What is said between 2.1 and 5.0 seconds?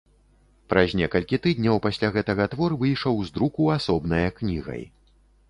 гэтага твор выйшаў з друку асобнае кнігай.